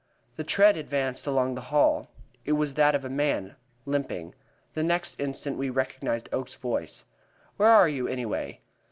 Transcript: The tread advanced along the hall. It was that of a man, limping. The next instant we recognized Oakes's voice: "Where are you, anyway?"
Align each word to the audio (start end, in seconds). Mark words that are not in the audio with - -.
The 0.35 0.43
tread 0.43 0.77
advanced 0.77 1.27
along 1.27 1.53
the 1.53 1.61
hall. 1.69 2.09
It 2.43 2.53
was 2.53 2.73
that 2.73 2.95
of 2.95 3.05
a 3.05 3.07
man, 3.09 3.55
limping. 3.85 4.33
The 4.73 4.81
next 4.81 5.19
instant 5.19 5.59
we 5.59 5.69
recognized 5.69 6.27
Oakes's 6.33 6.55
voice: 6.57 7.05
"Where 7.57 7.69
are 7.69 7.87
you, 7.87 8.07
anyway?" 8.07 8.61